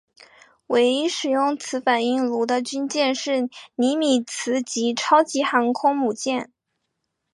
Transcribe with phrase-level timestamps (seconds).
[0.65, 6.51] 唯一使用此反应炉的军舰是尼米兹级超级航空母舰。